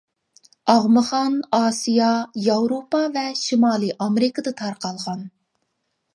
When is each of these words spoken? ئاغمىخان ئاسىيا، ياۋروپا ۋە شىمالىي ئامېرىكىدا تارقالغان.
ئاغمىخان 0.73 1.35
ئاسىيا، 1.57 2.07
ياۋروپا 2.47 3.03
ۋە 3.19 3.27
شىمالىي 3.43 3.95
ئامېرىكىدا 4.07 4.57
تارقالغان. 4.65 5.23